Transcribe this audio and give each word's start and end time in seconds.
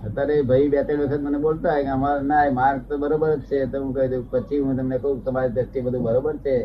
અત્યારે 0.00 0.36
ભાઈ 0.42 0.68
બે 0.68 0.82
ત્રણ 0.84 1.02
વખત 1.02 1.22
મને 1.22 1.38
બોલતા 1.38 1.72
હોય 1.72 1.84
કે 1.84 1.90
અમારે 1.90 2.22
ના 2.22 2.36
માર્ગ 2.36 2.54
માર્ક 2.54 2.88
તો 2.88 2.98
બરોબર 2.98 3.30
જ 3.32 3.42
છે. 3.48 3.58
તો 3.66 3.82
હું 3.82 3.92
કહી 3.94 4.08
દઉં 4.08 4.22
પછી 4.30 4.60
હું 4.60 4.76
તમને 4.76 4.98
કહું 4.98 5.22
તમારી 5.24 5.52
દ્રષ્ટિ 5.52 5.80
બધું 5.80 6.02
બરોબર 6.02 6.34
છે? 6.38 6.56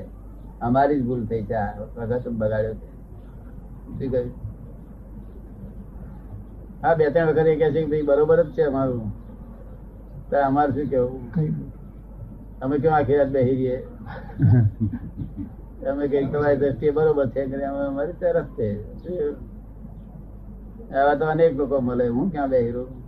અમારી 0.61 0.99
જ 0.99 1.03
ભૂલ 1.03 1.23
થઈ 1.27 1.43
છે. 1.43 1.55
આ 1.55 1.71
વખત 1.97 2.27
બગાડ્યો 2.33 2.73
છે. 2.73 2.87
શું 3.97 4.09
કહ્યું? 4.11 4.31
હા 6.81 6.95
બે 6.95 7.11
ત્રણ 7.11 7.29
વખત 7.29 7.47
એ 7.47 7.55
કહે 7.55 7.71
છે 7.71 7.81
કે 7.81 7.87
ભાઈ 7.87 8.03
બરોબર 8.03 8.39
જ 8.43 8.51
છે 8.51 8.63
અમારું. 8.63 9.11
તો 10.29 10.35
અમારે 10.41 10.73
શું 10.73 10.89
કેવું 10.89 11.23
અમે 12.61 12.75
કેમ 12.79 12.93
આખી 12.93 13.17
રાત 13.17 13.29
બેસી 13.29 13.55
રહીએ? 13.55 13.77
અમે 15.89 16.07
કઈ 16.07 16.27
તમારી 16.27 16.57
દ્રષ્ટિએ 16.57 16.91
બરોબર 16.91 17.27
છે. 17.33 17.41
કે 17.45 17.63
અમે 17.63 17.81
અમારી 17.85 18.19
તરફ 18.19 18.49
છે. 18.55 18.69
શું? 19.03 19.35
આવા 20.93 21.17
તો 21.17 21.25
અનેક 21.27 21.57
લોકો 21.57 21.81
મળે. 21.81 22.07
હું 22.09 22.31
ક્યાં 22.31 22.49
બેસી 22.49 22.71
રહું? 22.71 23.04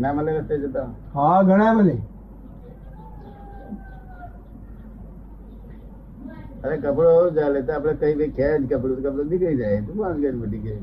ના 0.00 0.12
મળે 0.12 0.32
રસ્તે 0.34 0.54
જતા? 0.58 0.88
હા 1.14 1.42
ઘણા 1.44 1.74
મળે 1.74 1.94
અરે 6.62 6.76
કપડો 6.78 7.12
ચાલે 7.36 7.60
તો 7.62 7.72
આપડે 7.74 7.94
કઈ 8.02 8.14
ભાઈ 8.14 8.34
ખેંચ 8.34 8.62
કપડું 8.70 8.98
કપડું 8.98 9.28
નીકળી 9.28 9.58
જાય. 9.58 9.78
તું 9.82 9.96
ગઈ 10.16 10.32
મટી 10.34 10.62
ગઈ? 10.64 10.80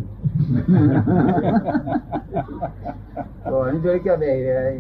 તો 3.44 3.56
એની 3.68 3.82
જોડે 3.84 4.00
ક્યાં 4.00 4.22
બેસી 4.22 4.46
રહ્યા 4.46 4.72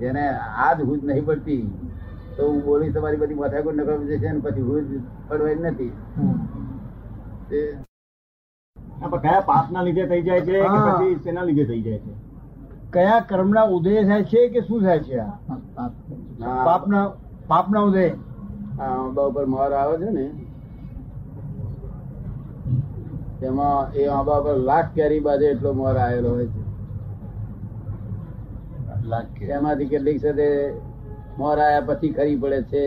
જેને 0.00 0.22
આજ 0.58 0.78
હુજ 0.82 1.00
નહીં 1.04 1.24
પડતી. 1.24 1.64
તો 2.36 2.42
હું 2.44 2.60
બોલી 2.66 2.92
તમારી 2.92 3.20
બધી 3.20 3.38
માથાકૂટ 3.38 3.76
નકળ 3.76 4.04
જશે 4.10 4.28
ને 4.30 4.40
પછી 4.42 4.66
હુજ 4.68 4.84
પડવાની 5.28 5.70
નથી. 5.70 5.92
કયા 9.22 9.40
પાપ 9.46 9.66
ના 9.72 9.82
લીધે 9.82 10.04
થઈ 10.06 10.22
જાય 10.22 10.42
છે 10.46 10.54
કે 10.66 10.80
પછી 10.88 11.14
શેના 11.24 11.44
લીધે 11.44 11.64
થઈ 11.66 11.82
જાય 11.82 12.00
છે? 12.00 12.12
કયા 12.92 13.20
કર્મના 13.28 13.66
ઉદય 13.74 14.02
થાય 14.08 14.24
છે 14.24 14.40
કે 14.54 14.60
શું 14.62 14.80
થાય 14.82 15.00
છે 15.00 15.16
પાપના 16.66 17.04
પાપના 17.48 17.84
ઉદય. 17.88 18.06
આંબા 18.80 19.26
ઉપર 19.30 19.44
મોર 19.54 19.70
આવે 19.72 19.94
છે 20.02 20.10
ને 20.10 20.26
તેમાં 23.40 23.80
એ 23.94 24.02
આંબા 24.08 24.38
ઉપર 24.40 24.56
લાખ 24.70 24.88
કેરી 24.94 25.20
બાજે 25.20 25.46
એટલો 25.46 25.70
મોર 25.80 25.94
આવેલો 25.96 26.30
હોય 26.30 26.48
છે. 26.52 26.60
એમાંથી 29.50 29.90
કેટલીક 29.92 30.18
સાથે 30.20 30.48
મોર 31.38 31.56
આવ્યા 31.58 31.86
પછી 31.88 32.12
ખરી 32.12 32.36
પડે 32.36 32.60
છે 32.72 32.84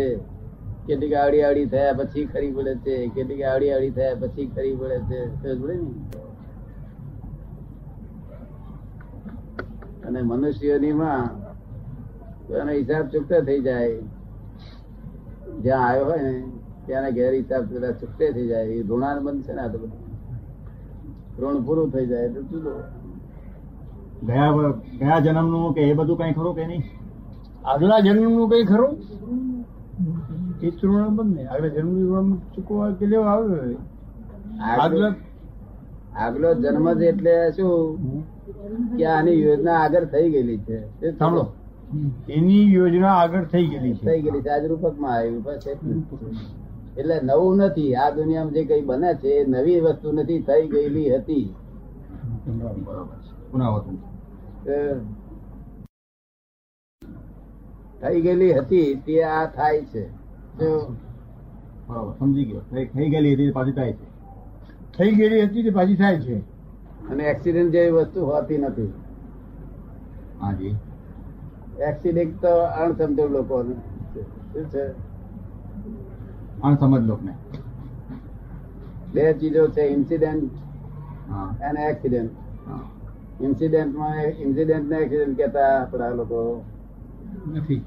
કેટલીક 0.88 1.14
આડી 1.16 1.44
આડી 1.44 1.68
થયા 1.68 1.98
પછી 2.00 2.26
ખરી 2.34 2.52
પડે 2.52 2.74
છે 2.86 2.96
કેટલીક 3.16 3.42
આડી 3.44 3.72
આડી 3.72 3.94
થયા 3.98 4.20
પછી 4.22 4.48
ખરી 4.56 4.76
પડે 4.76 4.98
છે. 5.10 5.20
સમજ 5.42 5.58
પડી 5.62 5.80
ને? 5.82 5.90
અને 10.08 10.20
મનુષ્યની 10.22 10.94
માં 10.94 11.30
એનો 12.62 12.72
હિસાબ 12.72 13.06
ચૂકતો 13.12 13.36
થઈ 13.48 13.62
જાય. 13.62 14.00
જ્યાં 15.64 15.88
આવ્યો 15.88 16.06
હોય 16.06 16.22
ને 16.24 16.34
ત્યાંના 16.86 17.12
ઘેર 17.12 17.34
હિસાબ 17.34 17.64
પેલા 17.70 17.94
ચૂકતે 18.02 18.26
થઈ 18.34 18.48
જાય. 18.48 18.70
એ 18.80 18.84
ઋણાન 18.84 19.18
બંધ 19.26 19.46
છે 19.46 19.54
ને 19.54 19.62
આ 19.62 19.70
તો 19.70 19.78
બધું. 19.78 20.02
ઋણ 21.40 21.58
પૂરું 21.66 21.92
થઈ 21.92 22.06
જાય 22.08 22.26
એટલે 22.26 22.44
જુદો. 22.52 22.74
ગયા 24.28 24.72
ગયા 25.00 25.20
જન્મનું 25.22 25.74
કે 25.76 25.82
એ 25.90 25.94
બધું 25.94 26.18
કઈ 26.18 26.34
ખરું 26.34 26.56
કે 26.56 26.68
નહીં? 26.68 26.84
આગલા 27.66 28.00
જન્મનું 28.00 28.50
કઈ 28.50 28.66
ખરું? 28.66 28.94
એ 30.62 30.72
તૃણ 30.72 31.16
બંધ 31.18 31.34
નહીં 31.36 31.48
આગલા 31.48 31.74
જન્મ 31.76 31.90
ઋણ 32.12 32.30
ચૂકવવા 32.54 32.92
કે 33.00 33.06
લેવા 33.06 33.34
આવ્યો 33.34 33.78
આગલો 34.62 34.82
આગલા 34.84 35.14
આગલો 36.16 36.54
જન્મ 36.62 36.88
જ 37.00 37.02
એટલે 37.12 37.34
શું? 37.56 38.24
કે 38.98 39.06
આની 39.06 39.42
યોજના 39.42 39.80
આગળ 39.80 40.06
થઈ 40.06 40.30
ગયેલી 40.30 40.58
છે. 40.58 41.12
સાંભળો. 41.18 41.54
એની 42.30 42.74
યોજના 42.74 43.14
આગળ 43.14 43.44
થઈ 43.46 43.68
ગયેલી 43.68 43.94
છે. 43.94 44.06
થઈ 44.06 44.22
ગયેલી 44.22 44.42
છે. 44.42 44.50
આજ 44.50 44.66
રૂપકમાં 44.66 45.14
આવ્યું. 45.14 45.44
બસ. 45.44 45.68
એટલે 46.98 47.20
નવું 47.24 47.58
નથી. 47.58 47.96
આ 47.96 48.10
દુનિયામાં 48.10 48.54
જે 48.54 48.66
કઈ 48.66 48.82
બને 48.82 49.14
છે 49.14 49.28
એ 49.28 49.46
નવી 49.46 49.80
વસ્તુ 49.80 50.12
નથી. 50.12 50.40
થઈ 50.40 50.68
ગયેલી 50.68 51.16
હતી. 51.16 51.56
થઈ 58.02 58.22
ગયેલી 58.22 58.54
હતી 58.54 58.96
તે 58.96 59.24
આ 59.24 59.46
થાય 59.46 59.82
છે. 59.82 60.10
સમજી 62.20 62.46
ગયો. 62.46 62.62
થઈ 62.72 62.86
થઈ 62.86 63.10
ગયેલી 63.10 63.34
હતી 63.34 63.52
પાછી 63.52 63.72
થાય 63.72 63.94
છે. 63.94 64.06
થઈ 64.98 65.12
ગયેલી 65.12 65.42
હતી 65.42 65.64
તે 65.64 65.70
પાછી 65.70 65.96
થાય 65.96 66.20
છે. 66.20 66.55
અને 67.08 67.24
એક્સિડન્ટ 67.26 67.74
જેવી 67.74 67.96
વસ્તુ 67.98 68.20
હોતી 68.28 68.62
નથી. 68.62 68.92
હાજી. 70.40 70.76
એક્સિડન્ટ 71.88 72.40
તો 72.42 72.52
અણસમજ 72.78 73.20
લોકો 73.30 73.58
શું 73.64 73.80
છે? 74.72 74.84
અણસમજ 76.62 77.02
લોકોને. 77.04 77.34
બે 79.14 79.24
ચીજો 79.36 79.64
છે 79.70 79.84
ઇન્સિડન્ટ 79.90 80.54
હા. 81.28 81.56
અને 81.62 81.82
એક્સિડન્ટ 81.84 82.34
હા. 82.66 82.86
ઇન્સિડન્ટમાં 83.40 84.16
ઇન્સિડન્ટ 84.40 84.90
ને 84.90 84.98
એક્સિડન્ટ 85.00 85.38
કહેતા 85.40 85.70
આપણા 85.76 86.12
લોકો. 86.16 86.40
નથી. 87.46 87.84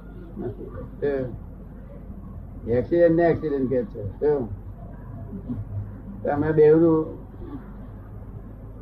એક્સિડન્ટ 2.72 3.16
ને 3.16 3.24
એક્સિડન્ટ 3.26 3.70
કે 3.70 3.80
છે. 3.90 4.02
તમે 6.22 6.48
બેવનું 6.52 7.17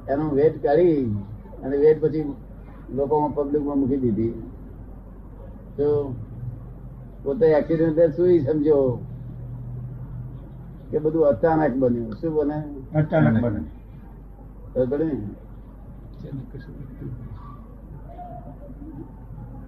એનું 0.09 0.35
વેટ 0.35 0.63
કરી 0.63 1.15
અને 1.65 1.77
વેટ 1.77 2.03
પછી 2.03 2.35
લોકોમાં 2.95 3.35
પબ્લિકમાં 3.35 3.79
મૂકી 3.79 3.97
દીધી. 3.97 4.35
તો 5.77 6.15
પોતે 7.23 7.47
એક્સિડન્ટ 7.47 8.01
શું 8.17 8.41
સમજો 8.41 8.79
કે 10.91 10.99
બધું 10.99 11.29
અચાનક 11.29 11.75
બન્યું. 11.77 12.13
શું 12.21 12.35
બને? 12.35 12.59
અચાનક 12.95 13.37
બને. 13.43 13.61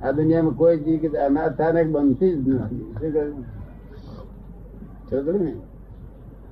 આ 0.02 0.12
દુનિયામાં 0.12 0.54
કોઈ 0.54 0.78
ચીજ 0.78 1.00
કે 1.00 1.08
અચાનક 1.18 1.88
બનતી 1.90 2.34
જ 2.34 2.48
નથી. 2.48 2.84
શું 3.00 3.12
કહ્યું? 5.12 5.40
ને? 5.44 5.52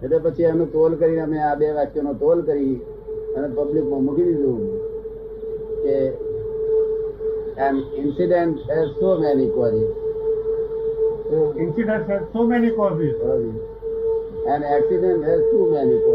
એટલે 0.03 0.19
પછી 0.19 0.43
એનો 0.43 0.65
તોલ 0.65 0.93
કરીને 0.95 1.21
અમે 1.21 1.39
આ 1.39 1.55
બે 1.55 1.73
વાક્યોનો 1.73 2.13
તોલ 2.15 2.43
કરી 2.43 2.81
અને 3.37 3.49
પબ્લિકમાં 3.57 4.03
મૂકી 4.07 4.27
દીધું 4.29 4.61
કે 5.83 5.97
an 7.67 7.75
incident 8.01 8.59
has 8.71 8.91
so 9.01 9.09
many 9.23 9.51
causes 9.55 9.91
incident 11.63 12.09
so 12.33 12.41
many 12.51 12.77
causes 12.79 13.17
an 14.53 14.61
accident 14.77 15.23
has 15.29 15.43
too 15.45 15.59
many 15.73 15.99
too 15.99 16.11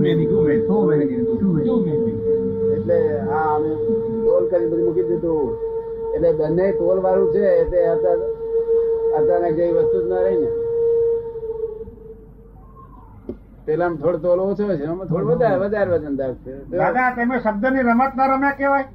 many 0.00 0.58
too 0.66 0.76
many 0.86 1.16
એટલે 2.74 2.98
હા 3.30 3.48
અમે 3.56 3.70
ટોલ 4.22 4.44
કરી 4.50 4.68
બધું 4.70 4.84
મૂકી 4.84 5.06
દીધું. 5.10 5.48
એટલે 6.14 6.30
બંને 6.38 6.66
તોલ 6.78 6.98
વાળું 7.04 7.30
છે 7.34 7.42
એટલે 7.62 7.80
અચાનક 9.18 9.54
જેવી 9.56 9.74
વસ્તુ 9.76 9.98
જ 10.02 10.04
ના 10.08 10.22
રહી 10.26 10.40
ને. 10.42 10.50
પેલા 13.70 13.90
થોડો 14.02 14.18
તોલો 14.18 14.42
ઓછો 14.50 14.64
છે. 14.78 14.84
આમાં 14.86 15.06
થોડો 15.10 15.24
વધારે 15.30 15.58
વધારે 15.62 15.90
વજન 15.92 16.14
છે. 16.44 16.52
દાદા 16.78 17.08
તમે 17.16 17.36
શબ્દની 17.44 17.84
રમત 17.88 18.12
ના 18.18 18.28
રમ્યા 18.30 18.58
કેવાય 18.58 18.88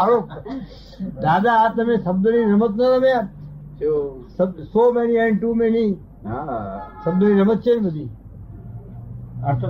આરોપ 0.00 0.26
દાદા 1.24 1.56
આ 1.64 1.70
તમે 1.76 1.94
શબ્દની 2.04 2.44
રમત 2.52 2.74
ના 2.80 2.90
રમ્યા? 2.96 3.26
So 4.72 4.82
many 4.94 5.20
and 5.24 5.38
too 5.38 5.48
many 5.60 5.92
શબ્દની 7.02 7.38
રમત 7.40 7.60
છે 7.64 7.72
બધી? 7.84 8.10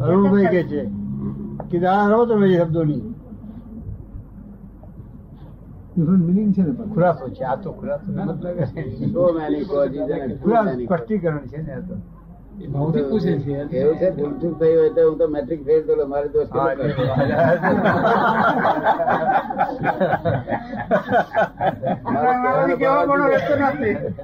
અરુણભાઈ 0.05 0.51
કે 0.55 0.61
છે 0.71 0.81
કે 1.71 1.77
દાદા 1.85 2.11
રમત 2.13 2.31
રમે 2.35 2.47
શબ્દો 2.49 2.65
શબ્દોની. 2.65 3.03
મિનિંગ 5.97 6.51
છે 6.55 6.63
ને 6.63 6.73
ખુલાસો 6.93 7.25
છે. 7.37 7.43
આ 7.45 7.57
તો 7.63 7.71
many 9.37 9.59
સ્પષ્ટીકરણ 10.87 11.45
છે 11.51 11.59
ને 11.67 11.73
આ 11.75 11.83
તો. 11.89 11.95
ભૌતિક 12.69 13.09
પૂછે 13.11 13.39
છે. 13.43 13.53
એવું 13.73 13.99
છે 13.99 14.11
ભૂલચૂક 14.11 14.59
થઈ 14.61 14.75
હોય 14.77 14.91
તો 14.95 15.03
હું 15.09 15.19
તો 15.19 15.27
મેટ્રિક 15.29 15.61
ફેલ 15.67 15.81
તો 15.87 16.07
મારે 16.07 16.29
દોસ્ત 16.29 16.51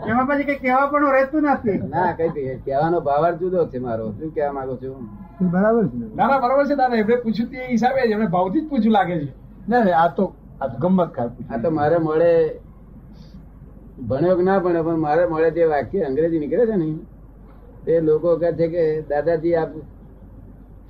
એમાં 0.06 0.26
પછી 0.28 0.58
કહેવાપણું 0.60 1.12
રહેતું 1.12 1.42
નથી. 1.52 1.78
ના 1.94 2.12
કઈ 2.12 2.58
કહેવાનો 2.64 3.00
ભાવાર્થ 3.00 3.40
જુદો 3.40 3.66
છે 3.66 3.78
મારો. 3.78 4.06
શું 4.18 4.30
કહેવા 4.34 4.52
માંગુ 4.52 4.76
છું? 4.76 5.08
બરાબર 5.50 5.84
છે. 5.88 5.96
ના 6.14 6.26
ના 6.26 6.40
બરાબર 6.40 6.64
છે 6.66 6.74
દાદા 6.74 6.98
એમને 6.98 7.16
પૂછ્યું 7.24 7.50
તે 7.50 7.58
હિસાબે 7.72 8.00
જ 8.08 8.10
એમને 8.12 8.26
ભાવથી 8.26 8.60
જ 8.60 8.68
પૂછ્યું 8.68 8.92
લાગે 8.92 9.16
છે. 9.18 9.28
ના 9.68 9.82
આ 10.04 10.08
તો 10.08 10.24
આ 10.60 10.68
તો 10.68 10.76
ગમત 10.78 11.10
ખાર 11.16 11.28
આ 11.50 11.58
તો 11.58 11.68
મારે 11.70 11.98
મળે 11.98 12.30
ભણ્યો 14.08 14.36
કે 14.36 14.42
ના 14.42 14.58
ભણ્યો 14.60 14.84
પણ 14.84 14.98
મારે 15.08 15.22
મળે 15.26 15.48
જે 15.50 15.64
વાક્ય 15.74 15.98
અંગ્રેજી 16.08 16.38
નીકળે 16.38 16.66
છે 16.66 16.76
ને? 16.76 16.88
તે 17.86 18.00
લોકો 18.00 18.30
કહે 18.38 18.50
છે 18.52 18.66
કે 18.68 18.84
દાદાજી 19.08 19.54
આપ 19.54 19.72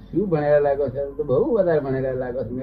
શું 0.06 0.24
ભણેલા 0.30 0.62
લાગો 0.66 0.86
છો? 0.94 1.02
તો 1.16 1.22
બહુ 1.24 1.46
વધારે 1.56 1.80
ભણેલા 1.80 2.16
લાગો 2.22 2.40
છો. 2.46 2.54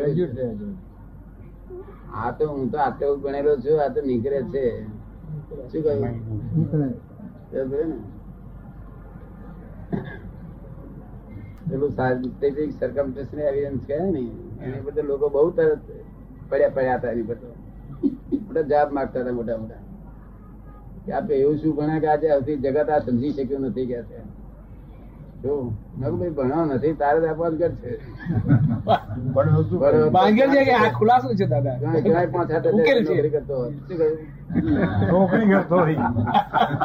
આ 2.14 2.32
તો 2.32 2.44
હું 2.48 2.70
તો 2.72 2.78
આટલો 2.78 3.16
ભણેલો 3.18 3.54
છું 3.64 3.80
આ 3.80 3.90
તો 3.90 4.00
નીકળે 4.02 4.40
છે. 4.54 4.66
શું 5.70 5.82
કહ્યું? 5.84 6.14
પેલું 11.70 11.92
સાયન્ટિફિક 11.98 12.72
સરકમસ્ટન્સ 12.80 13.34
એવિડન્સ 13.50 13.86
કહે 13.88 13.98
ને 14.12 14.24
એની 14.64 14.82
પર 14.86 15.04
લોકો 15.04 15.26
બહુ 15.30 15.50
તરત 15.52 15.86
પડ્યા 16.50 16.76
પડ્યા 16.76 16.98
હતા 16.98 17.12
એની 17.12 17.28
બધો 17.30 17.50
બધા 18.48 18.66
જવાબ 18.70 18.90
માગતા 18.92 19.22
હતા 19.22 19.36
મોટા 19.40 19.58
મોટા. 19.58 19.82
કે 21.06 21.12
આપે 21.14 21.34
એવું 21.36 21.58
શું 21.58 21.72
ભણ્યા 21.74 22.00
કે 22.00 22.08
આજે 22.10 22.28
આવતી 22.32 22.58
જગત 22.60 22.90
આ 22.90 23.02
સમજી 23.02 23.32
શક્યું 23.34 23.66
નથી 23.66 23.88
કે 23.88 23.98
છે 24.04 24.20
જો 25.44 25.54
મેં 25.98 26.12
ભાઈ 26.14 26.32
ભણ્યો 26.32 26.66
નથી 26.68 26.94
તારે 26.96 27.18
જ 27.20 27.26
આપવાનું 27.26 27.58
કર 27.58 27.72
છે 27.78 27.92
પણ 29.34 29.50
હતું. 29.56 29.80
બરોબર. 29.80 30.12
માંગેલ 30.12 30.50
છે 30.52 30.62
કે 30.66 30.74
આ 30.76 30.90
ખુલાસો 30.92 31.30
છે 31.34 31.46
દાદા 31.48 31.76
ઘણા- 31.78 32.04
ઘણા 32.04 32.28
પાંચ 32.30 32.50
સાત 32.50 32.64
હજાર 32.64 32.76
ઉકેલ 32.76 33.00
છે. 33.00 33.10
નોકરી 33.10 33.32
કરતો 33.32 33.56
શું 33.80 33.98
કહ્યું? 33.98 34.18
નોકરી 35.12 35.48
કરતો 35.48 35.78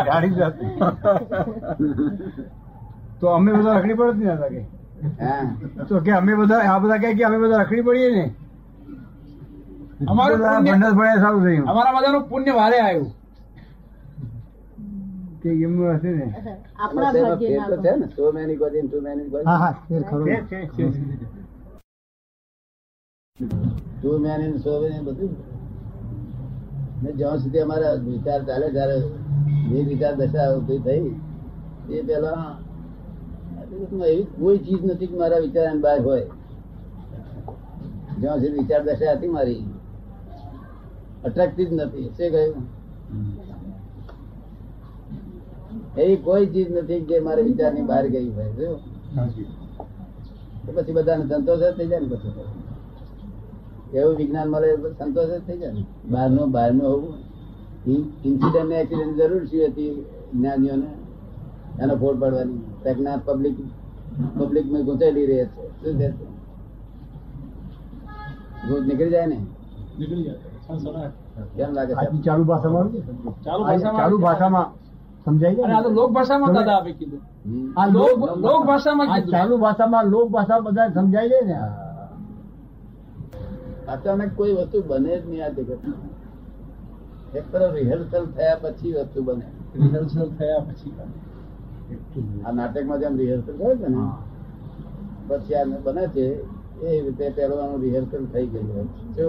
ગાડી 0.06 0.34
જાતી. 0.34 0.72
તો 3.20 3.26
અમે 3.28 3.50
બધા 3.52 3.76
રખડી 3.76 3.96
પડત 3.96 4.16
ને 4.18 4.32
હતા 4.32 4.50
કે 4.50 4.60
તો 5.86 6.00
કે 6.00 6.12
અમે 6.12 6.32
બધા 6.36 6.62
આ 6.66 6.78
બધા 6.80 6.98
કહે 6.98 7.14
કે 7.14 7.24
અમે 7.24 7.38
બધા 7.38 7.62
રખડી 7.62 7.82
પડીએ 7.82 8.10
ને 8.12 8.24
અમારું 10.08 10.38
બધા 10.38 10.56
પુણ્ય- 10.58 10.92
પડ્યા 10.92 11.20
સારું 11.20 11.42
થયું 11.44 11.68
અમારા 11.68 11.94
બધાનું 11.96 12.24
પુણ્ય 12.28 12.52
વારે 12.54 12.78
આવ્યું 12.80 13.08
કે 15.42 15.48
એમનું 15.58 15.90
હશે 15.94 16.10
ને. 16.10 16.26
આપણા 16.76 17.12
ભાગ્ય 17.14 17.66
તો 17.68 17.76
છે 17.82 17.92
ને 17.96 18.06
સો 18.14 18.32
મેની 18.32 18.56
ગોદી 18.56 18.84
ટુ 18.84 18.98
મેની 19.00 19.44
હા 19.46 19.58
હા 19.58 19.74
ફેર 19.84 20.02
ખરો. 20.04 20.24
Too 23.92 24.10
man 24.18 24.40
in 24.42 24.54
so 24.60 24.72
man 24.80 25.04
બધું. 25.04 25.32
ને 27.02 27.10
જ્યાં 27.12 27.40
સુધી 27.40 27.62
અમારા 27.62 27.94
વિચાર 28.06 28.40
ચાલે 28.46 28.66
ત્યારે 28.70 28.96
જે 29.70 29.78
વિચાર 29.90 30.14
દશા 30.16 30.48
ઊભી 30.54 30.80
થઈ 30.86 31.06
એ 31.90 32.02
પેલા 32.02 32.44
એવી 34.06 34.26
કોઈ 34.34 34.58
ચીજ 34.64 34.80
નથી 34.84 35.10
કે 35.10 35.16
મારા 35.16 35.44
વિચાર 35.46 35.76
બહાર 35.78 36.00
હોય. 36.02 36.26
જ્યાં 38.20 38.40
સુધી 38.40 38.58
વિચાર 38.58 38.82
દશા 38.84 39.14
હતી 39.16 39.34
મારી 39.34 39.62
અટકતી 41.26 41.66
જ 41.66 41.70
નથી. 41.72 42.06
શું 42.16 42.30
કહ્યું? 42.32 42.62
એવી 46.00 46.16
કોઈ 46.26 46.46
ચીજ 46.46 46.68
નથી 46.76 47.00
કે 47.08 47.16
વિચારની 47.18 47.84
બહાર 47.90 48.04
ગઈ 48.14 48.28
હોય 48.36 48.50
જો. 48.58 48.70
પછી 50.74 50.92
બધાને 50.92 51.24
સંતોષ 51.28 51.60
જ 51.60 51.62
થઈ 51.78 51.88
જાય 51.90 52.00
ને 52.00 52.08
પછી. 52.08 52.32
એવું 53.98 54.14
વિજ્ઞાન 54.16 54.48
મળે 54.52 54.70
સંતોષ 54.98 55.30
જ 55.30 55.40
થઈ 55.46 55.58
જાય 55.58 55.72
ને. 55.72 55.82
બહારનું 56.10 56.46
બહારનું 56.50 56.86
હોવું. 56.90 57.14
ઇન્સિડન્ટ 58.26 58.68
ને 58.68 58.76
એક્સિડન્ટ 58.80 59.16
જરૂર 59.20 59.42
શું 59.50 59.62
હતી 59.66 59.90
જ્ઞાનીઓને. 60.34 60.90
એનો 61.82 61.94
ફોડ 61.96 62.16
પાડવાની. 62.20 62.58
ટેકના 62.82 63.16
પબ્લિક 63.26 63.56
પબ્લિકમાં 64.38 64.82
ગુંચાયેલી 64.84 65.26
રહે 65.26 65.44
છે. 65.44 65.64
શું 65.80 65.94
છે? 66.00 66.08
ભૂત 68.68 68.84
નીકળી 68.88 69.10
જાય 69.10 69.26
ને? 69.26 69.38
નીકળી 69.98 70.24
જાય. 70.24 70.38
કેમ 71.56 71.70
લાગે 71.72 71.92
ચાલુ 72.24 72.44
ભાષામાં 72.44 72.86
ચાલુ 73.44 73.62
આ 73.62 73.66
ભાષામાં 73.68 74.00
ચાલુ 74.02 74.18
ભાષામાં. 74.18 74.66
સમજાય 75.26 75.62
આ 75.68 75.82
તો 75.82 75.90
લોક 75.90 76.10
ભાષામાં 76.12 76.54
દાદા 76.54 76.76
આપે 76.78 76.92
કીધું. 76.92 77.22
આ 77.76 77.86
લોક 77.88 78.12
લોક 78.20 78.36
લોક 78.38 78.62
ભાષામાં 78.66 79.08
ચાલુ 79.26 79.54
ભાષામાં 79.58 80.06
લોક 80.10 80.28
ભાષા 80.30 80.60
બધા 80.60 80.88
સમજાય 80.90 81.28
છે 81.32 81.40
ને? 81.44 81.56
અચાનક 83.88 84.30
કોઈ 84.36 84.54
વસ્તુ 84.54 84.78
બને 84.82 85.12
જ 85.16 85.24
નહીં 85.24 85.42
આ 85.42 85.50
જગત 85.50 85.84
એક 87.32 87.44
તરફ 87.52 87.72
રિહર્સલ 87.74 88.24
થયા 88.36 88.58
પછી 88.62 88.92
વસ્તુ 88.96 89.18
બને. 89.22 89.46
રિહર્સલ 89.74 90.28
થયા 90.38 90.62
પછી 90.62 90.92
આ 92.44 92.52
નાટકમાં 92.52 93.00
જેમ 93.00 93.14
રિહર્સલ 93.16 93.52
કરે 93.58 93.74
છે 93.76 93.88
ને 93.88 94.02
પછી 95.28 95.54
આ 95.54 95.64
બને 95.84 96.04
છે 96.14 96.24
એ 96.82 97.00
રીતે 97.02 97.26
પહેરવાનું 97.36 97.80
રિહર્સલ 97.82 98.24
થઈ 98.32 98.46
ગયું 98.46 98.68
હોય 98.68 98.84
છે. 99.14 99.24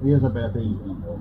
શું? 0.00 0.32
પહેલા 0.32 0.50
થઈ 0.50 0.72
ગયું. 0.76 1.20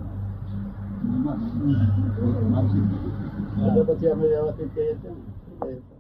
પછી 3.88 4.09
અમે 4.09 4.25
વ્યવસ્થિત 4.27 4.69
કહીએ 4.74 4.94
છીએ 4.95 5.91